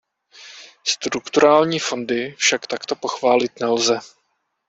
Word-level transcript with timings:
Strukturální 0.87 1.79
fondy 1.79 2.35
však 2.37 2.67
takto 2.67 2.95
pochválit 2.95 3.59
nelze. 3.59 3.99